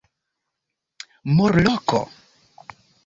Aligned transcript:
Murloko. 1.35 2.03